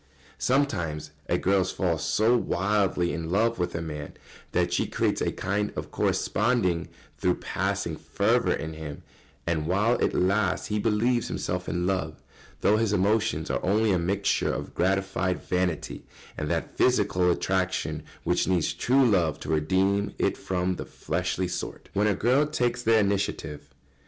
[0.39, 4.13] Sometimes a girl falls so wildly in love with a man
[4.51, 6.89] that she creates a kind of corresponding,
[7.19, 9.03] though passing, fervour in him,
[9.45, 12.15] and while it lasts he believes himself in love,
[12.61, 16.03] though his emotions are only a mixture of gratified vanity
[16.35, 21.89] and that physical attraction which needs true love to redeem it from the fleshly sort.
[21.93, 23.69] [Sidenote: When a girl takes the initiative.